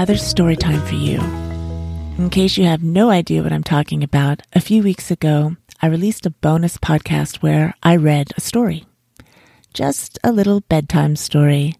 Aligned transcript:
another 0.00 0.16
story 0.16 0.56
time 0.56 0.80
for 0.86 0.94
you. 0.94 1.20
In 2.16 2.30
case 2.30 2.56
you 2.56 2.64
have 2.64 2.82
no 2.82 3.10
idea 3.10 3.42
what 3.42 3.52
I'm 3.52 3.62
talking 3.62 4.02
about, 4.02 4.40
a 4.54 4.58
few 4.58 4.82
weeks 4.82 5.10
ago, 5.10 5.56
I 5.82 5.88
released 5.88 6.24
a 6.24 6.30
bonus 6.30 6.78
podcast 6.78 7.42
where 7.42 7.74
I 7.82 7.96
read 7.96 8.32
a 8.34 8.40
story. 8.40 8.86
Just 9.74 10.18
a 10.24 10.32
little 10.32 10.62
bedtime 10.62 11.16
story. 11.16 11.74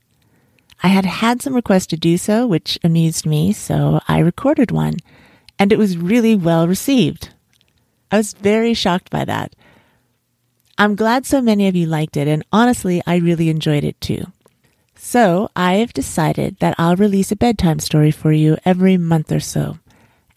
I 0.82 0.88
had 0.88 1.06
had 1.06 1.40
some 1.40 1.54
requests 1.54 1.86
to 1.86 1.96
do 1.96 2.18
so, 2.18 2.46
which 2.46 2.78
amused 2.84 3.24
me, 3.24 3.54
so 3.54 4.00
I 4.06 4.18
recorded 4.18 4.70
one, 4.70 4.96
and 5.58 5.72
it 5.72 5.78
was 5.78 5.96
really 5.96 6.36
well 6.36 6.68
received. 6.68 7.30
I 8.12 8.18
was 8.18 8.34
very 8.34 8.74
shocked 8.74 9.08
by 9.08 9.24
that. 9.24 9.56
I'm 10.76 10.94
glad 10.94 11.24
so 11.24 11.40
many 11.40 11.68
of 11.68 11.74
you 11.74 11.86
liked 11.86 12.18
it, 12.18 12.28
and 12.28 12.44
honestly, 12.52 13.00
I 13.06 13.16
really 13.16 13.48
enjoyed 13.48 13.82
it 13.82 13.98
too. 13.98 14.26
So, 15.02 15.48
I've 15.56 15.94
decided 15.94 16.58
that 16.58 16.74
I'll 16.76 16.94
release 16.94 17.32
a 17.32 17.36
bedtime 17.36 17.78
story 17.78 18.10
for 18.10 18.32
you 18.32 18.58
every 18.66 18.98
month 18.98 19.32
or 19.32 19.40
so. 19.40 19.78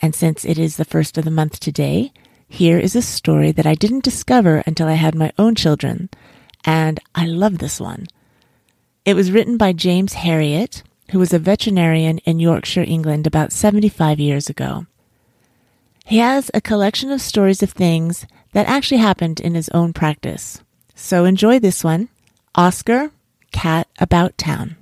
And 0.02 0.16
since 0.16 0.45
it 0.45 0.58
is 0.58 0.77
the 0.77 0.86
first 0.86 1.17
of 1.17 1.26
the 1.26 1.31
month 1.31 1.59
today, 1.59 2.13
here 2.48 2.80
is 2.80 2.95
a 2.95 3.02
story 3.02 3.52
that 3.52 3.66
I 3.66 3.76
didn't 3.76 4.05
discover 4.05 4.63
until 4.66 4.88
I 4.88 4.94
had 4.94 5.16
my 5.16 5.34
own 5.38 5.55
children, 5.55 6.09
and 6.63 7.02
I 7.13 7.26
love 7.26 7.58
this 7.58 7.81
one. 7.81 8.08
It 9.03 9.16
was 9.16 9.34
written 9.34 9.58
by 9.58 9.73
James 9.73 10.13
Herriot, 10.13 10.81
who 11.11 11.20
was 11.20 11.34
a 11.34 11.39
veterinarian 11.39 12.20
in 12.20 12.39
Yorkshire, 12.39 12.86
England 12.88 13.27
about 13.27 13.52
75 13.52 14.17
years 14.17 14.50
ago. 14.50 14.86
He 16.05 16.20
has 16.20 16.50
a 16.53 16.61
collection 16.61 17.11
of 17.11 17.20
stories 17.20 17.61
of 17.61 17.72
things 17.72 18.25
that 18.53 18.67
actually 18.67 19.00
happened 19.00 19.41
in 19.41 19.56
his 19.56 19.67
own 19.69 19.91
practice. 19.91 20.61
So 20.95 21.25
enjoy 21.25 21.59
this 21.59 21.84
one 21.84 22.08
Oscar, 22.56 23.11
Cat 23.52 23.83
About 23.99 24.38
Town. 24.39 24.75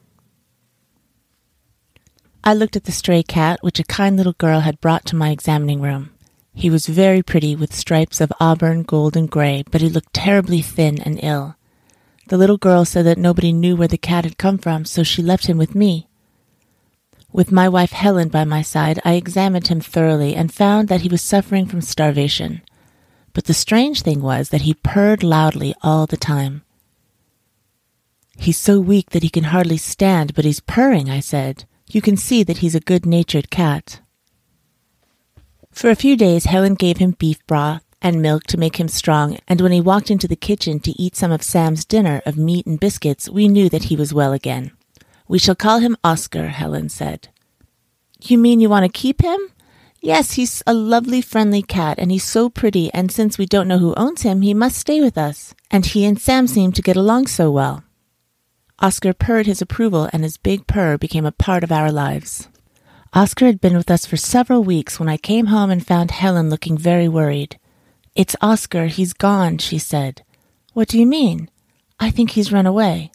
I 2.46 2.54
looked 2.54 2.78
at 2.78 2.86
the 2.86 2.94
stray 2.94 3.24
cat 3.24 3.60
which 3.62 3.78
a 3.78 3.84
kind 3.84 4.16
little 4.16 4.34
girl 4.34 4.62
had 4.62 4.80
brought 4.80 5.06
to 5.08 5.18
my 5.18 5.32
examining 5.32 5.82
room. 5.82 6.12
He 6.54 6.70
was 6.70 6.88
very 6.88 7.22
pretty 7.22 7.54
with 7.54 7.76
stripes 7.76 8.22
of 8.22 8.32
auburn, 8.40 8.84
gold, 8.84 9.18
and 9.18 9.30
gray, 9.30 9.66
but 9.70 9.82
he 9.82 9.90
looked 9.90 10.14
terribly 10.14 10.62
thin 10.62 11.02
and 11.02 11.20
ill. 11.22 11.56
The 12.28 12.38
little 12.38 12.58
girl 12.58 12.86
said 12.86 13.06
that 13.06 13.18
nobody 13.18 13.52
knew 13.52 13.76
where 13.76 13.88
the 13.90 13.98
cat 13.98 14.24
had 14.24 14.38
come 14.38 14.58
from, 14.58 14.86
so 14.86 15.04
she 15.04 15.22
left 15.22 15.48
him 15.48 15.58
with 15.58 15.76
me. 15.76 16.08
With 17.34 17.52
my 17.52 17.68
wife 17.68 17.92
Helen 17.92 18.30
by 18.30 18.46
my 18.46 18.62
side, 18.62 19.02
I 19.04 19.14
examined 19.16 19.68
him 19.68 19.82
thoroughly 19.82 20.36
and 20.36 20.54
found 20.54 20.88
that 20.88 21.02
he 21.02 21.10
was 21.10 21.22
suffering 21.22 21.66
from 21.66 21.82
starvation. 21.82 22.62
But 23.34 23.44
the 23.46 23.54
strange 23.54 24.04
thing 24.04 24.22
was 24.22 24.50
that 24.50 24.62
he 24.62 24.74
purred 24.74 25.22
loudly 25.22 25.76
all 25.84 26.06
the 26.08 26.18
time. 26.18 26.64
He's 28.42 28.58
so 28.58 28.80
weak 28.80 29.12
that 29.12 29.22
he 29.22 29.30
can 29.30 29.44
hardly 29.44 29.78
stand, 29.78 30.34
but 30.34 30.46
he's 30.46 30.62
purring, 30.62 31.12
I 31.12 31.20
said. 31.20 31.66
You 31.92 32.02
can 32.02 32.18
see 32.18 32.42
that 32.42 32.58
he's 32.58 32.74
a 32.74 32.80
good 32.80 33.06
natured 33.06 33.52
cat. 33.52 34.02
For 35.70 35.92
a 35.92 35.96
few 35.96 36.18
days, 36.18 36.46
Helen 36.46 36.74
gave 36.74 36.98
him 36.98 37.12
beef 37.12 37.46
broth 37.46 37.84
and 38.02 38.20
milk 38.20 38.46
to 38.46 38.58
make 38.58 38.80
him 38.80 38.88
strong, 38.88 39.38
and 39.48 39.62
when 39.62 39.72
he 39.72 39.80
walked 39.80 40.10
into 40.10 40.28
the 40.28 40.36
kitchen 40.36 40.80
to 40.80 41.00
eat 41.00 41.16
some 41.16 41.32
of 41.32 41.44
Sam's 41.44 41.86
dinner 41.86 42.24
of 42.26 42.36
meat 42.36 42.66
and 42.66 42.80
biscuits, 42.80 43.30
we 43.30 43.48
knew 43.48 43.70
that 43.70 43.84
he 43.86 43.96
was 43.96 44.12
well 44.12 44.34
again. 44.34 44.72
We 45.28 45.38
shall 45.38 45.54
call 45.54 45.78
him 45.78 45.96
Oscar, 46.04 46.48
Helen 46.48 46.90
said. 46.90 47.28
You 48.24 48.40
mean 48.40 48.60
you 48.60 48.70
want 48.70 48.92
to 48.92 49.00
keep 49.00 49.22
him? 49.22 49.40
Yes, 50.02 50.32
he's 50.32 50.64
a 50.66 50.74
lovely, 50.74 51.22
friendly 51.22 51.62
cat, 51.62 52.00
and 52.00 52.10
he's 52.10 52.24
so 52.24 52.50
pretty, 52.50 52.92
and 52.92 53.12
since 53.12 53.38
we 53.38 53.46
don't 53.46 53.68
know 53.68 53.78
who 53.78 53.94
owns 53.94 54.24
him, 54.24 54.42
he 54.42 54.56
must 54.56 54.80
stay 54.80 55.00
with 55.00 55.16
us. 55.16 55.54
And 55.70 55.86
he 55.86 56.06
and 56.06 56.20
Sam 56.20 56.48
seem 56.48 56.72
to 56.72 56.82
get 56.82 56.98
along 56.98 57.28
so 57.28 57.52
well. 57.52 57.84
Oscar 58.82 59.14
purred 59.14 59.46
his 59.46 59.62
approval, 59.62 60.10
and 60.12 60.24
his 60.24 60.38
big 60.38 60.66
purr 60.66 60.98
became 60.98 61.26
a 61.26 61.32
part 61.32 61.64
of 61.64 61.72
our 61.72 61.92
lives. 61.92 62.48
Oscar 63.14 63.46
had 63.46 63.62
been 63.62 63.78
with 63.78 63.92
us 63.92 64.08
for 64.08 64.18
several 64.18 64.64
weeks 64.64 65.00
when 65.00 65.08
I 65.08 65.18
came 65.18 65.48
home 65.48 65.70
and 65.70 65.86
found 65.86 66.10
Helen 66.10 66.50
looking 66.50 66.80
very 66.80 67.08
worried. 67.08 67.60
It's 68.16 68.36
Oscar, 68.42 68.88
he's 68.88 69.14
gone, 69.14 69.60
she 69.60 69.78
said. 69.78 70.24
What 70.74 70.88
do 70.88 70.98
you 70.98 71.06
mean? 71.06 71.50
I 72.00 72.10
think 72.10 72.32
he's 72.32 72.52
run 72.52 72.66
away. 72.66 73.12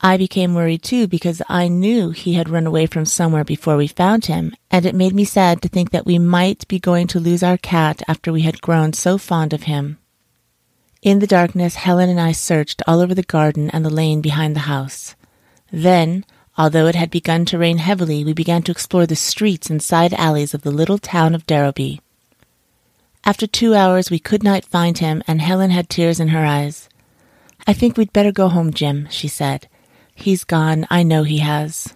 I 0.00 0.16
became 0.16 0.54
worried 0.54 0.82
too 0.82 1.08
because 1.08 1.40
I 1.48 1.68
knew 1.68 2.10
he 2.10 2.34
had 2.34 2.50
run 2.50 2.66
away 2.66 2.86
from 2.86 3.06
somewhere 3.06 3.44
before 3.44 3.76
we 3.76 3.86
found 3.88 4.26
him, 4.26 4.54
and 4.70 4.84
it 4.84 4.94
made 4.94 5.14
me 5.14 5.24
sad 5.24 5.62
to 5.62 5.68
think 5.68 5.90
that 5.90 6.06
we 6.06 6.18
might 6.18 6.68
be 6.68 6.78
going 6.78 7.06
to 7.08 7.20
lose 7.20 7.42
our 7.42 7.56
cat 7.56 8.02
after 8.06 8.32
we 8.32 8.42
had 8.42 8.60
grown 8.60 8.92
so 8.92 9.16
fond 9.16 9.54
of 9.54 9.62
him. 9.62 9.98
In 11.00 11.20
the 11.20 11.26
darkness, 11.28 11.76
Helen 11.76 12.10
and 12.10 12.20
I 12.20 12.32
searched 12.32 12.82
all 12.86 13.00
over 13.00 13.14
the 13.14 13.22
garden 13.22 13.70
and 13.70 13.84
the 13.84 13.90
lane 13.90 14.20
behind 14.20 14.56
the 14.56 14.60
house. 14.60 15.14
Then, 15.70 16.24
although 16.56 16.86
it 16.86 16.96
had 16.96 17.10
begun 17.10 17.44
to 17.46 17.58
rain 17.58 17.78
heavily, 17.78 18.24
we 18.24 18.32
began 18.32 18.62
to 18.64 18.72
explore 18.72 19.06
the 19.06 19.14
streets 19.14 19.70
and 19.70 19.80
side 19.80 20.12
alleys 20.14 20.54
of 20.54 20.62
the 20.62 20.72
little 20.72 20.98
town 20.98 21.36
of 21.36 21.46
Darrowby. 21.46 22.00
After 23.24 23.46
two 23.46 23.74
hours, 23.74 24.10
we 24.10 24.18
could 24.18 24.42
not 24.42 24.64
find 24.64 24.98
him, 24.98 25.22
and 25.28 25.40
Helen 25.40 25.70
had 25.70 25.88
tears 25.88 26.18
in 26.18 26.28
her 26.28 26.44
eyes. 26.44 26.88
I 27.66 27.74
think 27.74 27.96
we'd 27.96 28.12
better 28.12 28.32
go 28.32 28.48
home, 28.48 28.72
Jim, 28.72 29.06
she 29.10 29.28
said. 29.28 29.68
He's 30.14 30.42
gone. 30.42 30.86
I 30.90 31.04
know 31.04 31.22
he 31.22 31.38
has. 31.38 31.94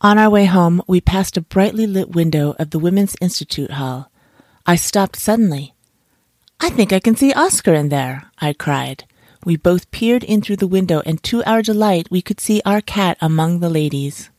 On 0.00 0.18
our 0.18 0.30
way 0.30 0.46
home, 0.46 0.82
we 0.88 1.00
passed 1.00 1.36
a 1.36 1.42
brightly 1.42 1.86
lit 1.86 2.10
window 2.10 2.56
of 2.58 2.70
the 2.70 2.78
Women's 2.78 3.16
Institute 3.20 3.72
Hall. 3.72 4.10
I 4.66 4.74
stopped 4.74 5.16
suddenly. 5.16 5.74
I 6.60 6.70
think 6.70 6.92
I 6.92 7.00
can 7.00 7.14
see 7.14 7.32
Oscar 7.32 7.72
in 7.74 7.88
there, 7.88 8.30
I 8.38 8.52
cried. 8.52 9.04
We 9.44 9.56
both 9.56 9.90
peered 9.90 10.24
in 10.24 10.42
through 10.42 10.56
the 10.56 10.66
window, 10.66 11.02
and 11.06 11.22
to 11.24 11.44
our 11.44 11.62
delight, 11.62 12.08
we 12.10 12.20
could 12.20 12.40
see 12.40 12.60
our 12.66 12.80
cat 12.80 13.16
among 13.20 13.60
the 13.60 13.70
ladies. 13.70 14.30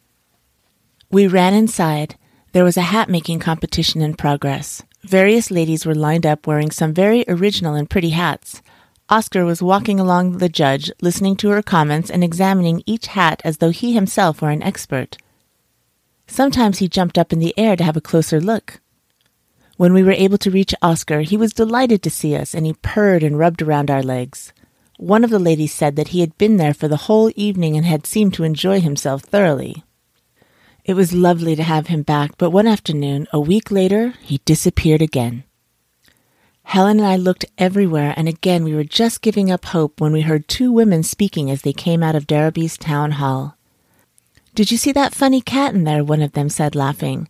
We 1.10 1.28
ran 1.28 1.54
inside. 1.54 2.16
There 2.52 2.66
was 2.66 2.78
a 2.78 2.92
hat 2.94 3.10
making 3.10 3.40
competition 3.40 4.02
in 4.02 4.16
progress. 4.16 4.84
Various 5.04 5.50
ladies 5.50 5.86
were 5.86 5.96
lined 5.96 6.26
up 6.26 6.46
wearing 6.46 6.72
some 6.72 6.94
very 6.94 7.24
original 7.28 7.74
and 7.74 7.90
pretty 7.90 8.10
hats. 8.10 8.62
Oscar 9.08 9.46
was 9.46 9.62
walking 9.62 10.00
along 10.00 10.38
the 10.38 10.50
judge, 10.50 10.92
listening 11.02 11.36
to 11.38 11.50
her 11.50 11.64
comments 11.64 12.12
and 12.12 12.24
examining 12.24 12.84
each 12.86 13.08
hat 13.08 13.42
as 13.46 13.58
though 13.58 13.72
he 13.72 13.94
himself 13.94 14.42
were 14.42 14.50
an 14.50 14.62
expert. 14.62 15.18
Sometimes 16.28 16.78
he 16.78 16.88
jumped 16.88 17.18
up 17.18 17.34
in 17.34 17.40
the 17.40 17.58
air 17.58 17.76
to 17.76 17.84
have 17.84 17.98
a 17.98 18.02
closer 18.02 18.40
look. 18.40 18.82
When 19.80 19.94
we 19.94 20.04
were 20.04 20.12
able 20.12 20.38
to 20.40 20.52
reach 20.52 20.76
Oscar, 20.82 21.22
he 21.22 21.38
was 21.38 21.54
delighted 21.54 22.04
to 22.04 22.10
see 22.10 22.36
us 22.36 22.54
and 22.54 22.66
he 22.66 22.74
purred 22.74 23.24
and 23.24 23.40
rubbed 23.40 23.62
around 23.62 23.90
our 23.90 24.04
legs. 24.04 24.52
One 24.98 25.24
of 25.24 25.30
the 25.30 25.40
ladies 25.40 25.74
said 25.74 25.96
that 25.96 26.10
he 26.10 26.20
had 26.20 26.38
been 26.38 26.58
there 26.58 26.74
for 26.74 26.90
the 26.90 27.08
whole 27.08 27.32
evening 27.38 27.78
and 27.78 27.86
had 27.86 28.06
seemed 28.06 28.34
to 28.34 28.44
enjoy 28.44 28.82
himself 28.82 29.22
thoroughly. 29.22 29.86
It 30.84 30.96
was 30.96 31.14
lovely 31.14 31.56
to 31.56 31.64
have 31.64 31.88
him 31.88 32.02
back, 32.02 32.32
but 32.38 32.50
one 32.50 32.68
afternoon, 32.68 33.26
a 33.32 33.40
week 33.40 33.72
later, 33.72 34.16
he 34.22 34.42
disappeared 34.44 35.02
again. 35.02 35.46
Helen 36.64 37.00
and 37.00 37.08
I 37.08 37.16
looked 37.16 37.46
everywhere, 37.58 38.14
and 38.18 38.28
again 38.28 38.66
we 38.66 38.76
were 38.76 38.84
just 38.84 39.22
giving 39.22 39.50
up 39.50 39.64
hope 39.64 40.02
when 40.02 40.12
we 40.12 40.24
heard 40.28 40.50
two 40.50 40.74
women 40.74 41.04
speaking 41.04 41.50
as 41.50 41.62
they 41.62 41.72
came 41.72 42.04
out 42.04 42.16
of 42.16 42.28
Darrowby's 42.28 42.78
town 42.78 43.12
hall. 43.12 43.56
Did 44.56 44.72
you 44.72 44.78
see 44.78 44.92
that 44.92 45.16
funny 45.16 45.40
cat 45.40 45.74
in 45.74 45.86
there? 45.86 46.04
One 46.04 46.22
of 46.22 46.34
them 46.34 46.50
said, 46.50 46.76
laughing. 46.76 47.30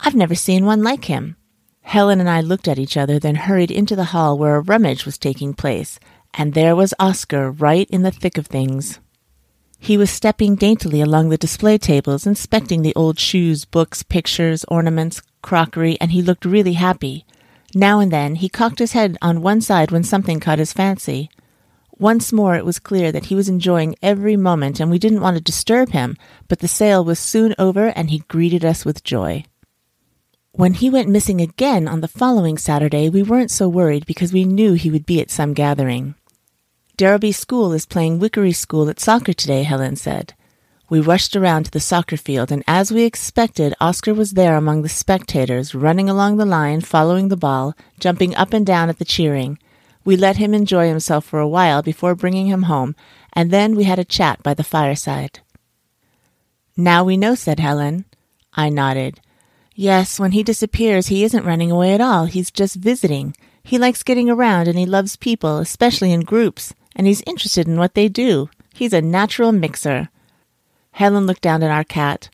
I've 0.00 0.14
never 0.14 0.34
seen 0.34 0.64
one 0.64 0.82
like 0.82 1.04
him. 1.04 1.36
Helen 1.82 2.20
and 2.20 2.30
I 2.30 2.40
looked 2.40 2.68
at 2.68 2.78
each 2.78 2.96
other, 2.96 3.18
then 3.18 3.34
hurried 3.34 3.70
into 3.70 3.96
the 3.96 4.12
hall 4.12 4.38
where 4.38 4.56
a 4.56 4.60
rummage 4.60 5.04
was 5.04 5.18
taking 5.18 5.54
place, 5.54 5.98
and 6.34 6.54
there 6.54 6.76
was 6.76 6.94
Oscar 6.98 7.50
right 7.50 7.88
in 7.90 8.02
the 8.02 8.10
thick 8.10 8.38
of 8.38 8.46
things. 8.46 9.00
He 9.78 9.96
was 9.96 10.10
stepping 10.10 10.56
daintily 10.56 11.00
along 11.00 11.30
the 11.30 11.38
display 11.38 11.78
tables, 11.78 12.26
inspecting 12.26 12.82
the 12.82 12.94
old 12.94 13.18
shoes, 13.18 13.64
books, 13.64 14.02
pictures, 14.02 14.64
ornaments, 14.68 15.22
crockery, 15.42 15.96
and 16.00 16.12
he 16.12 16.22
looked 16.22 16.44
really 16.44 16.74
happy. 16.74 17.24
Now 17.74 17.98
and 17.98 18.12
then 18.12 18.34
he 18.36 18.48
cocked 18.48 18.78
his 18.78 18.92
head 18.92 19.16
on 19.22 19.42
one 19.42 19.60
side 19.60 19.90
when 19.90 20.04
something 20.04 20.38
caught 20.38 20.58
his 20.58 20.72
fancy. 20.74 21.30
Once 21.98 22.32
more 22.32 22.56
it 22.56 22.64
was 22.64 22.78
clear 22.78 23.10
that 23.10 23.26
he 23.26 23.34
was 23.34 23.48
enjoying 23.48 23.94
every 24.02 24.36
moment 24.36 24.80
and 24.80 24.90
we 24.90 24.98
didn't 24.98 25.20
want 25.20 25.36
to 25.36 25.42
disturb 25.42 25.90
him, 25.90 26.16
but 26.48 26.58
the 26.58 26.68
sale 26.68 27.04
was 27.04 27.18
soon 27.18 27.54
over 27.58 27.88
and 27.88 28.10
he 28.10 28.20
greeted 28.28 28.64
us 28.64 28.84
with 28.84 29.04
joy. 29.04 29.44
When 30.52 30.74
he 30.74 30.90
went 30.90 31.08
missing 31.08 31.40
again 31.40 31.86
on 31.86 32.00
the 32.00 32.08
following 32.08 32.58
Saturday, 32.58 33.08
we 33.08 33.22
weren't 33.22 33.52
so 33.52 33.68
worried 33.68 34.04
because 34.04 34.32
we 34.32 34.44
knew 34.44 34.72
he 34.72 34.90
would 34.90 35.06
be 35.06 35.20
at 35.20 35.30
some 35.30 35.54
gathering. 35.54 36.16
Darrowby 36.96 37.30
School 37.30 37.72
is 37.72 37.86
playing 37.86 38.18
Wickley 38.18 38.52
School 38.52 38.90
at 38.90 38.98
soccer 38.98 39.32
today, 39.32 39.62
Helen 39.62 39.94
said. 39.94 40.34
We 40.88 40.98
rushed 40.98 41.36
around 41.36 41.66
to 41.66 41.70
the 41.70 41.78
soccer 41.78 42.16
field, 42.16 42.50
and 42.50 42.64
as 42.66 42.90
we 42.90 43.04
expected, 43.04 43.76
Oscar 43.80 44.12
was 44.12 44.32
there 44.32 44.56
among 44.56 44.82
the 44.82 44.88
spectators, 44.88 45.72
running 45.72 46.10
along 46.10 46.36
the 46.36 46.44
line, 46.44 46.80
following 46.80 47.28
the 47.28 47.36
ball, 47.36 47.76
jumping 48.00 48.34
up 48.34 48.52
and 48.52 48.66
down 48.66 48.88
at 48.88 48.98
the 48.98 49.04
cheering. 49.04 49.56
We 50.04 50.16
let 50.16 50.38
him 50.38 50.52
enjoy 50.52 50.88
himself 50.88 51.24
for 51.24 51.38
a 51.38 51.48
while 51.48 51.80
before 51.80 52.16
bringing 52.16 52.48
him 52.48 52.64
home, 52.64 52.96
and 53.32 53.52
then 53.52 53.76
we 53.76 53.84
had 53.84 54.00
a 54.00 54.04
chat 54.04 54.42
by 54.42 54.54
the 54.54 54.64
fireside. 54.64 55.38
Now 56.76 57.04
we 57.04 57.16
know, 57.16 57.36
said 57.36 57.60
Helen. 57.60 58.04
I 58.52 58.68
nodded. 58.68 59.20
Yes, 59.80 60.20
when 60.20 60.32
he 60.32 60.42
disappears, 60.42 61.06
he 61.06 61.24
isn't 61.24 61.46
running 61.46 61.70
away 61.70 61.94
at 61.94 62.02
all. 62.02 62.26
He's 62.26 62.50
just 62.50 62.76
visiting. 62.76 63.34
He 63.62 63.78
likes 63.78 64.02
getting 64.02 64.28
around 64.28 64.68
and 64.68 64.78
he 64.78 64.84
loves 64.84 65.16
people, 65.16 65.56
especially 65.56 66.12
in 66.12 66.20
groups, 66.20 66.74
and 66.94 67.06
he's 67.06 67.22
interested 67.22 67.66
in 67.66 67.78
what 67.78 67.94
they 67.94 68.06
do. 68.06 68.50
He's 68.74 68.92
a 68.92 69.00
natural 69.00 69.52
mixer. 69.52 70.10
Helen 70.92 71.24
looked 71.24 71.40
down 71.40 71.62
at 71.62 71.70
our 71.70 71.82
cat. 71.82 72.28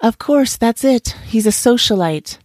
Of 0.00 0.18
course, 0.18 0.56
that's 0.56 0.82
it. 0.82 1.14
He's 1.24 1.46
a 1.46 1.50
socialite. 1.50 2.38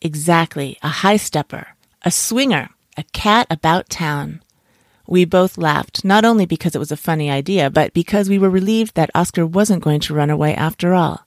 Exactly, 0.00 0.78
a 0.82 0.88
high 0.88 1.18
stepper, 1.18 1.66
a 2.00 2.10
swinger, 2.10 2.70
a 2.96 3.02
cat 3.12 3.46
about 3.50 3.90
town. 3.90 4.40
We 5.06 5.26
both 5.26 5.58
laughed, 5.58 6.02
not 6.02 6.24
only 6.24 6.46
because 6.46 6.74
it 6.74 6.78
was 6.78 6.92
a 6.92 6.96
funny 6.96 7.30
idea, 7.30 7.68
but 7.68 7.92
because 7.92 8.30
we 8.30 8.38
were 8.38 8.48
relieved 8.48 8.94
that 8.94 9.10
Oscar 9.14 9.44
wasn't 9.44 9.84
going 9.84 10.00
to 10.00 10.14
run 10.14 10.30
away 10.30 10.54
after 10.54 10.94
all. 10.94 11.26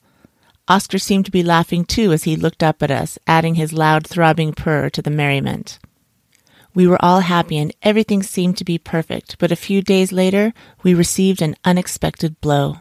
Oscar 0.68 0.98
seemed 0.98 1.26
to 1.26 1.32
be 1.32 1.44
laughing 1.44 1.86
too 1.86 2.12
as 2.12 2.24
he 2.24 2.36
looked 2.36 2.64
up 2.64 2.82
at 2.82 2.90
us, 2.90 3.20
adding 3.28 3.56
his 3.56 3.72
loud 3.72 4.08
throbbing 4.08 4.54
purr 4.54 4.90
to 4.90 5.02
the 5.02 5.12
merriment. 5.12 5.78
We 6.74 6.88
were 6.88 7.04
all 7.04 7.22
happy 7.22 7.58
and 7.58 7.74
everything 7.84 8.24
seemed 8.24 8.58
to 8.58 8.66
be 8.66 8.78
perfect, 8.78 9.38
but 9.38 9.52
a 9.52 9.56
few 9.56 9.82
days 9.82 10.12
later 10.12 10.54
we 10.84 10.94
received 10.94 11.42
an 11.42 11.56
unexpected 11.64 12.42
blow. 12.42 12.78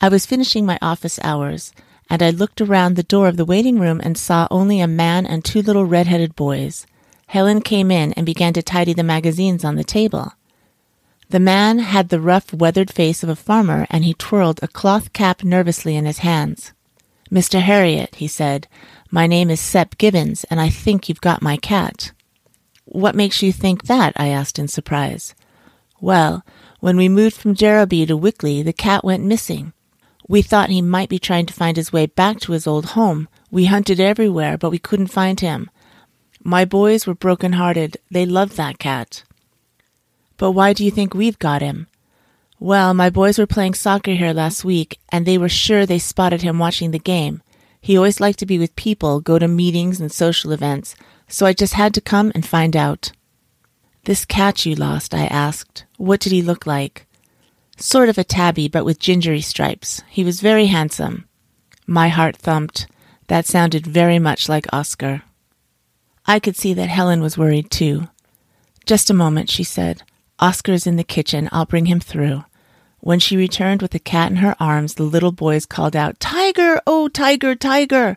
I 0.00 0.08
was 0.08 0.26
finishing 0.26 0.66
my 0.66 0.78
office 0.82 1.18
hours, 1.22 1.72
and 2.10 2.22
I 2.22 2.30
looked 2.30 2.60
around 2.60 2.94
the 2.94 3.02
door 3.02 3.26
of 3.26 3.38
the 3.38 3.44
waiting 3.46 3.80
room 3.80 4.00
and 4.04 4.18
saw 4.18 4.46
only 4.50 4.80
a 4.80 4.86
man 4.86 5.24
and 5.24 5.42
two 5.44 5.62
little 5.62 5.86
red-headed 5.86 6.36
boys. 6.36 6.86
Helen 7.28 7.62
came 7.62 7.90
in 7.90 8.12
and 8.12 8.26
began 8.26 8.52
to 8.52 8.62
tidy 8.62 8.92
the 8.92 9.02
magazines 9.02 9.64
on 9.64 9.76
the 9.76 9.84
table. 9.84 10.32
The 11.30 11.40
man 11.40 11.78
had 11.78 12.08
the 12.10 12.20
rough, 12.20 12.52
weathered 12.52 12.92
face 12.92 13.22
of 13.22 13.28
a 13.28 13.36
farmer, 13.36 13.86
and 13.90 14.04
he 14.04 14.14
twirled 14.14 14.60
a 14.62 14.68
cloth 14.68 15.12
cap 15.12 15.42
nervously 15.42 15.96
in 15.96 16.04
his 16.04 16.18
hands. 16.18 16.72
Mr. 17.30 17.60
Herriot, 17.60 18.16
he 18.16 18.28
said, 18.28 18.68
my 19.14 19.28
name 19.28 19.48
is 19.48 19.60
Sep 19.60 19.96
Gibbons, 19.96 20.42
and 20.50 20.60
I 20.60 20.68
think 20.68 21.08
you've 21.08 21.20
got 21.20 21.40
my 21.40 21.56
cat. 21.56 22.10
What 22.84 23.14
makes 23.14 23.42
you 23.42 23.52
think 23.52 23.84
that? 23.84 24.12
I 24.16 24.26
asked 24.26 24.58
in 24.58 24.66
surprise. 24.66 25.36
Well, 26.00 26.44
when 26.80 26.96
we 26.96 27.08
moved 27.08 27.36
from 27.36 27.54
Darrowby 27.54 28.06
to 28.06 28.16
Wickley, 28.16 28.62
the 28.62 28.72
cat 28.72 29.04
went 29.04 29.22
missing. 29.22 29.72
We 30.26 30.42
thought 30.42 30.68
he 30.68 30.82
might 30.82 31.08
be 31.08 31.20
trying 31.20 31.46
to 31.46 31.54
find 31.54 31.76
his 31.76 31.92
way 31.92 32.06
back 32.06 32.40
to 32.40 32.52
his 32.52 32.66
old 32.66 32.86
home. 32.86 33.28
We 33.52 33.66
hunted 33.66 34.00
everywhere, 34.00 34.58
but 34.58 34.70
we 34.70 34.80
couldn't 34.80 35.06
find 35.06 35.38
him. 35.38 35.70
My 36.42 36.64
boys 36.64 37.06
were 37.06 37.14
broken 37.14 37.52
hearted. 37.52 37.98
They 38.10 38.26
loved 38.26 38.56
that 38.56 38.80
cat. 38.80 39.22
But 40.44 40.52
why 40.52 40.74
do 40.74 40.84
you 40.84 40.90
think 40.90 41.14
we've 41.14 41.38
got 41.38 41.62
him? 41.62 41.86
Well, 42.60 42.92
my 42.92 43.08
boys 43.08 43.38
were 43.38 43.46
playing 43.46 43.72
soccer 43.72 44.10
here 44.10 44.34
last 44.34 44.62
week, 44.62 44.98
and 45.08 45.24
they 45.24 45.38
were 45.38 45.48
sure 45.48 45.86
they 45.86 45.98
spotted 45.98 46.42
him 46.42 46.58
watching 46.58 46.90
the 46.90 46.98
game. 46.98 47.40
He 47.80 47.96
always 47.96 48.20
liked 48.20 48.40
to 48.40 48.44
be 48.44 48.58
with 48.58 48.76
people, 48.76 49.22
go 49.22 49.38
to 49.38 49.48
meetings 49.48 50.02
and 50.02 50.12
social 50.12 50.52
events, 50.52 50.96
so 51.28 51.46
I 51.46 51.54
just 51.54 51.72
had 51.72 51.94
to 51.94 52.02
come 52.02 52.30
and 52.34 52.44
find 52.44 52.76
out. 52.76 53.10
This 54.04 54.26
cat 54.26 54.66
you 54.66 54.74
lost, 54.74 55.14
I 55.14 55.24
asked. 55.28 55.86
What 55.96 56.20
did 56.20 56.32
he 56.32 56.42
look 56.42 56.66
like? 56.66 57.06
Sort 57.78 58.10
of 58.10 58.18
a 58.18 58.22
tabby, 58.22 58.68
but 58.68 58.84
with 58.84 58.98
gingery 58.98 59.40
stripes. 59.40 60.02
He 60.10 60.24
was 60.24 60.42
very 60.42 60.66
handsome. 60.66 61.26
My 61.86 62.08
heart 62.08 62.36
thumped. 62.36 62.86
That 63.28 63.46
sounded 63.46 63.86
very 63.86 64.18
much 64.18 64.50
like 64.50 64.66
Oscar. 64.74 65.22
I 66.26 66.38
could 66.38 66.54
see 66.54 66.74
that 66.74 66.90
Helen 66.90 67.22
was 67.22 67.38
worried 67.38 67.70
too. 67.70 68.08
Just 68.84 69.08
a 69.08 69.14
moment, 69.14 69.48
she 69.48 69.64
said. 69.64 70.02
Oscar's 70.38 70.86
in 70.86 70.96
the 70.96 71.04
kitchen. 71.04 71.48
I'll 71.52 71.66
bring 71.66 71.86
him 71.86 72.00
through. 72.00 72.44
When 73.00 73.20
she 73.20 73.36
returned 73.36 73.82
with 73.82 73.90
the 73.90 73.98
cat 73.98 74.30
in 74.30 74.38
her 74.38 74.56
arms, 74.58 74.94
the 74.94 75.02
little 75.02 75.32
boys 75.32 75.66
called 75.66 75.94
out, 75.94 76.18
Tiger! 76.20 76.80
Oh, 76.86 77.08
Tiger, 77.08 77.54
Tiger! 77.54 78.16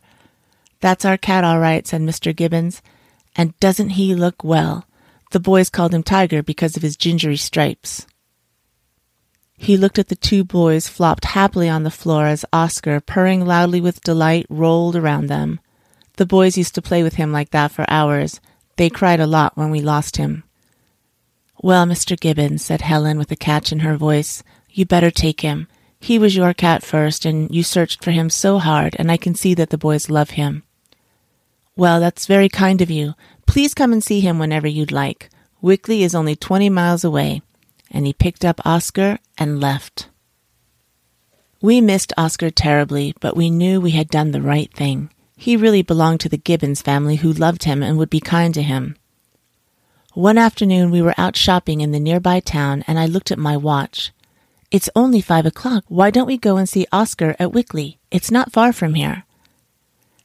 That's 0.79 1.05
our 1.05 1.17
cat, 1.17 1.43
all 1.43 1.59
right, 1.59 1.85
said 1.85 2.01
Mr. 2.01 2.35
Gibbons. 2.35 2.81
And 3.35 3.59
doesn't 3.59 3.91
he 3.91 4.15
look 4.15 4.43
well? 4.43 4.85
The 5.31 5.39
boys 5.39 5.69
called 5.69 5.93
him 5.93 6.03
Tiger 6.03 6.41
because 6.41 6.77
of 6.77 6.83
his 6.83 6.95
gingery 6.95 7.37
stripes. 7.37 8.07
He 9.57 9.75
looked 9.75 9.99
at 9.99 10.07
the 10.07 10.15
two 10.15 10.43
boys 10.43 10.87
flopped 10.87 11.25
happily 11.25 11.67
on 11.67 11.83
the 11.83 11.91
floor 11.91 12.27
as 12.27 12.45
Oscar, 12.53 13.01
purring 13.01 13.45
loudly 13.45 13.81
with 13.81 14.03
delight, 14.03 14.45
rolled 14.49 14.95
around 14.95 15.27
them. 15.27 15.59
The 16.15 16.25
boys 16.25 16.57
used 16.57 16.75
to 16.75 16.81
play 16.81 17.03
with 17.03 17.15
him 17.15 17.31
like 17.31 17.49
that 17.49 17.71
for 17.71 17.85
hours. 17.89 18.39
They 18.77 18.89
cried 18.89 19.19
a 19.19 19.27
lot 19.27 19.57
when 19.57 19.71
we 19.71 19.81
lost 19.81 20.17
him. 20.17 20.43
Well, 21.61 21.85
Mr. 21.85 22.19
Gibbons, 22.19 22.63
said 22.63 22.81
Helen 22.81 23.17
with 23.17 23.31
a 23.31 23.35
catch 23.35 23.71
in 23.71 23.79
her 23.79 23.97
voice, 23.97 24.43
you 24.69 24.85
better 24.85 25.09
take 25.09 25.41
him. 25.41 25.67
He 25.99 26.19
was 26.19 26.35
your 26.35 26.53
cat 26.53 26.83
first, 26.83 27.25
and 27.25 27.53
you 27.53 27.63
searched 27.63 28.03
for 28.03 28.11
him 28.11 28.29
so 28.29 28.59
hard, 28.59 28.95
and 28.99 29.11
I 29.11 29.17
can 29.17 29.33
see 29.33 29.53
that 29.55 29.71
the 29.71 29.77
boys 29.77 30.09
love 30.09 30.31
him. 30.31 30.63
Well, 31.75 31.99
that's 31.99 32.25
very 32.25 32.49
kind 32.49 32.81
of 32.81 32.91
you. 32.91 33.13
Please 33.45 33.73
come 33.73 33.93
and 33.93 34.03
see 34.03 34.19
him 34.19 34.39
whenever 34.39 34.67
you'd 34.67 34.91
like. 34.91 35.29
Wickley 35.61 36.03
is 36.03 36.13
only 36.13 36.35
twenty 36.35 36.69
miles 36.69 37.03
away. 37.03 37.41
And 37.89 38.05
he 38.05 38.13
picked 38.13 38.43
up 38.43 38.59
Oscar 38.65 39.17
and 39.37 39.61
left. 39.61 40.09
We 41.61 41.81
missed 41.81 42.13
Oscar 42.17 42.49
terribly, 42.49 43.15
but 43.19 43.35
we 43.37 43.49
knew 43.49 43.79
we 43.79 43.91
had 43.91 44.09
done 44.09 44.31
the 44.31 44.41
right 44.41 44.71
thing. 44.73 45.09
He 45.37 45.55
really 45.55 45.81
belonged 45.81 46.19
to 46.21 46.29
the 46.29 46.37
Gibbons 46.37 46.81
family 46.81 47.17
who 47.17 47.31
loved 47.31 47.63
him 47.63 47.81
and 47.81 47.97
would 47.97 48.09
be 48.09 48.19
kind 48.19 48.53
to 48.53 48.61
him. 48.61 48.97
One 50.17 50.39
afternoon 50.39 50.89
we 50.89 51.03
were 51.03 51.13
out 51.15 51.35
shopping 51.35 51.79
in 51.79 51.91
the 51.91 51.99
nearby 51.99 52.39
town 52.39 52.83
and 52.87 52.97
I 52.97 53.05
looked 53.05 53.29
at 53.29 53.37
my 53.37 53.55
watch. 53.55 54.11
It's 54.71 54.89
only 54.95 55.21
five 55.21 55.45
o'clock. 55.45 55.83
Why 55.89 56.09
don't 56.09 56.25
we 56.25 56.39
go 56.39 56.57
and 56.57 56.67
see 56.67 56.87
Oscar 56.91 57.35
at 57.37 57.53
Wickley? 57.53 57.99
It's 58.09 58.31
not 58.31 58.51
far 58.51 58.73
from 58.73 58.95
here. 58.95 59.25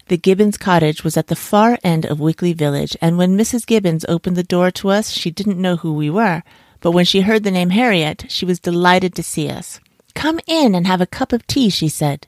The 0.09 0.17
Gibbons 0.17 0.57
cottage 0.57 1.05
was 1.05 1.19
at 1.19 1.27
the 1.27 1.37
far 1.37 1.79
end 1.85 2.07
of 2.07 2.21
Wickley 2.21 2.55
village, 2.55 2.97
and 3.03 3.19
when 3.19 3.37
Mrs. 3.37 3.67
Gibbons 3.67 4.07
opened 4.09 4.37
the 4.37 4.43
door 4.43 4.71
to 4.71 4.89
us, 4.89 5.11
she 5.11 5.31
didn't 5.31 5.61
know 5.61 5.77
who 5.77 5.93
we 5.93 6.09
were, 6.09 6.43
but 6.81 6.93
when 6.93 7.05
she 7.05 7.21
heard 7.21 7.45
the 7.45 7.51
name 7.51 7.69
Herriot, 7.69 8.31
she 8.31 8.47
was 8.47 8.59
delighted 8.59 9.15
to 9.17 9.23
see 9.23 9.51
us. 9.51 9.79
Come 10.15 10.41
in 10.47 10.75
and 10.75 10.87
have 10.87 11.03
a 11.03 11.07
cup 11.07 11.35
of 11.35 11.47
tea, 11.47 11.69
she 11.69 11.91
said. 11.91 12.27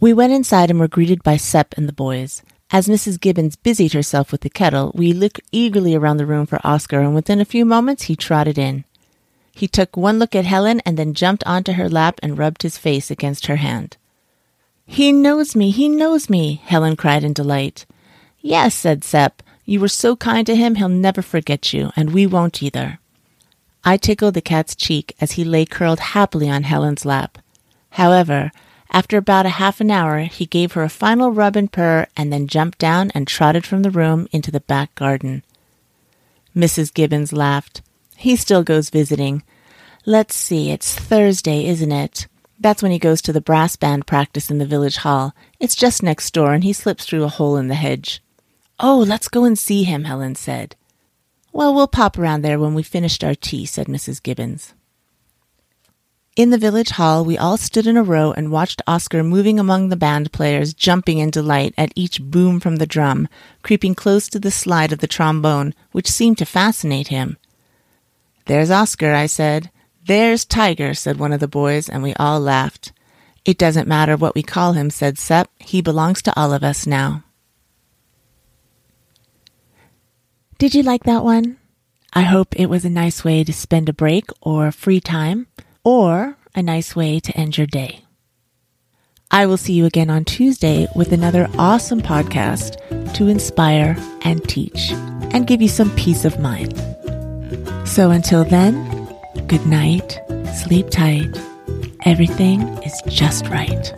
We 0.00 0.12
went 0.12 0.32
inside 0.32 0.70
and 0.70 0.78
were 0.78 0.86
greeted 0.86 1.24
by 1.24 1.38
Sep 1.38 1.74
and 1.76 1.88
the 1.88 1.92
boys. 1.92 2.44
As 2.72 2.88
Mrs. 2.88 3.20
Gibbons 3.20 3.54
busied 3.54 3.92
herself 3.92 4.32
with 4.32 4.40
the 4.40 4.48
kettle, 4.48 4.92
we 4.94 5.12
looked 5.12 5.42
eagerly 5.52 5.94
around 5.94 6.16
the 6.16 6.24
room 6.24 6.46
for 6.46 6.58
Oscar, 6.64 7.00
and 7.00 7.14
within 7.14 7.38
a 7.38 7.44
few 7.44 7.66
moments 7.66 8.04
he 8.04 8.16
trotted 8.16 8.56
in. 8.56 8.84
He 9.54 9.68
took 9.68 9.94
one 9.94 10.18
look 10.18 10.34
at 10.34 10.46
Helen 10.46 10.80
and 10.86 10.96
then 10.96 11.12
jumped 11.12 11.44
onto 11.46 11.72
her 11.72 11.90
lap 11.90 12.18
and 12.22 12.38
rubbed 12.38 12.62
his 12.62 12.78
face 12.78 13.10
against 13.10 13.44
her 13.44 13.56
hand. 13.56 13.98
He 14.86 15.12
knows 15.12 15.54
me, 15.54 15.70
he 15.70 15.86
knows 15.86 16.30
me, 16.30 16.62
Helen 16.64 16.96
cried 16.96 17.24
in 17.24 17.34
delight. 17.34 17.84
Yes, 18.40 18.74
said 18.74 19.04
Sep. 19.04 19.42
You 19.66 19.78
were 19.78 19.88
so 19.88 20.16
kind 20.16 20.46
to 20.46 20.56
him, 20.56 20.76
he'll 20.76 20.88
never 20.88 21.20
forget 21.20 21.74
you, 21.74 21.92
and 21.94 22.14
we 22.14 22.26
won't 22.26 22.62
either. 22.62 22.98
I 23.84 23.98
tickled 23.98 24.32
the 24.32 24.40
cat's 24.40 24.74
cheek 24.74 25.14
as 25.20 25.32
he 25.32 25.44
lay 25.44 25.66
curled 25.66 26.00
happily 26.00 26.48
on 26.48 26.62
Helen's 26.62 27.04
lap. 27.04 27.36
However, 27.90 28.50
after 28.92 29.16
about 29.16 29.46
a 29.46 29.50
half 29.50 29.80
an 29.80 29.90
hour, 29.90 30.20
he 30.20 30.44
gave 30.44 30.72
her 30.72 30.82
a 30.82 30.88
final 30.90 31.32
rub 31.32 31.56
and 31.56 31.72
purr 31.72 32.06
and 32.16 32.32
then 32.32 32.46
jumped 32.46 32.78
down 32.78 33.10
and 33.14 33.26
trotted 33.26 33.64
from 33.64 33.82
the 33.82 33.90
room 33.90 34.28
into 34.32 34.50
the 34.50 34.60
back 34.60 34.94
garden. 34.94 35.42
Mrs. 36.54 36.92
Gibbons 36.92 37.32
laughed. 37.32 37.80
He 38.16 38.36
still 38.36 38.62
goes 38.62 38.90
visiting. 38.90 39.42
Let's 40.04 40.34
see, 40.34 40.70
it's 40.70 40.94
Thursday, 40.94 41.66
isn't 41.66 41.92
it? 41.92 42.26
That's 42.60 42.82
when 42.82 42.92
he 42.92 42.98
goes 42.98 43.22
to 43.22 43.32
the 43.32 43.40
brass 43.40 43.76
band 43.76 44.06
practice 44.06 44.50
in 44.50 44.58
the 44.58 44.66
village 44.66 44.98
hall. 44.98 45.34
It's 45.58 45.74
just 45.74 46.02
next 46.02 46.32
door, 46.32 46.52
and 46.52 46.62
he 46.62 46.72
slips 46.72 47.06
through 47.06 47.24
a 47.24 47.28
hole 47.28 47.56
in 47.56 47.68
the 47.68 47.74
hedge. 47.74 48.22
Oh, 48.78 48.98
let's 48.98 49.28
go 49.28 49.44
and 49.44 49.58
see 49.58 49.84
him, 49.84 50.04
Helen 50.04 50.34
said. 50.34 50.76
Well, 51.52 51.74
we'll 51.74 51.88
pop 51.88 52.18
around 52.18 52.42
there 52.42 52.58
when 52.58 52.74
we've 52.74 52.86
finished 52.86 53.24
our 53.24 53.34
tea, 53.34 53.64
said 53.64 53.86
Mrs. 53.86 54.22
Gibbons. 54.22 54.74
In 56.34 56.48
the 56.48 56.56
village 56.56 56.88
hall, 56.88 57.26
we 57.26 57.36
all 57.36 57.58
stood 57.58 57.86
in 57.86 57.98
a 57.98 58.02
row 58.02 58.32
and 58.32 58.50
watched 58.50 58.80
Oscar 58.86 59.22
moving 59.22 59.60
among 59.60 59.90
the 59.90 59.96
band 59.96 60.32
players, 60.32 60.72
jumping 60.72 61.18
in 61.18 61.28
delight 61.28 61.74
at 61.76 61.92
each 61.94 62.22
boom 62.22 62.58
from 62.58 62.76
the 62.76 62.86
drum, 62.86 63.28
creeping 63.62 63.94
close 63.94 64.30
to 64.30 64.40
the 64.40 64.50
slide 64.50 64.92
of 64.92 65.00
the 65.00 65.06
trombone, 65.06 65.74
which 65.90 66.10
seemed 66.10 66.38
to 66.38 66.46
fascinate 66.46 67.08
him. 67.08 67.36
There's 68.46 68.70
Oscar, 68.70 69.12
I 69.12 69.26
said. 69.26 69.70
There's 70.06 70.46
Tiger, 70.46 70.94
said 70.94 71.18
one 71.18 71.34
of 71.34 71.40
the 71.40 71.46
boys, 71.46 71.86
and 71.86 72.02
we 72.02 72.14
all 72.14 72.40
laughed. 72.40 72.92
It 73.44 73.58
doesn't 73.58 73.86
matter 73.86 74.16
what 74.16 74.34
we 74.34 74.42
call 74.42 74.72
him, 74.72 74.88
said 74.88 75.18
Sep. 75.18 75.50
He 75.58 75.82
belongs 75.82 76.22
to 76.22 76.32
all 76.34 76.54
of 76.54 76.64
us 76.64 76.86
now. 76.86 77.24
Did 80.56 80.74
you 80.74 80.82
like 80.82 81.04
that 81.04 81.24
one? 81.24 81.58
I 82.14 82.22
hope 82.22 82.58
it 82.58 82.70
was 82.70 82.86
a 82.86 82.90
nice 82.90 83.22
way 83.22 83.44
to 83.44 83.52
spend 83.52 83.90
a 83.90 83.92
break 83.92 84.30
or 84.40 84.72
free 84.72 85.00
time 85.00 85.46
or 85.84 86.36
a 86.54 86.62
nice 86.62 86.94
way 86.94 87.20
to 87.20 87.36
end 87.36 87.56
your 87.56 87.66
day. 87.66 88.04
I 89.30 89.46
will 89.46 89.56
see 89.56 89.72
you 89.72 89.86
again 89.86 90.10
on 90.10 90.26
Tuesday 90.26 90.86
with 90.94 91.12
another 91.12 91.48
awesome 91.58 92.02
podcast 92.02 92.76
to 93.14 93.28
inspire 93.28 93.96
and 94.22 94.46
teach 94.46 94.92
and 95.32 95.46
give 95.46 95.62
you 95.62 95.68
some 95.68 95.90
peace 95.96 96.26
of 96.26 96.38
mind. 96.38 96.76
So 97.88 98.10
until 98.10 98.44
then, 98.44 98.74
good 99.46 99.66
night, 99.66 100.20
sleep 100.54 100.90
tight. 100.90 101.34
Everything 102.04 102.60
is 102.82 103.00
just 103.08 103.48
right. 103.48 103.92